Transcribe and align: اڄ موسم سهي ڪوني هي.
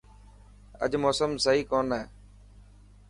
اڄ 0.83 0.91
موسم 1.03 1.31
سهي 1.43 1.61
ڪوني 1.71 1.97
هي. 2.01 2.05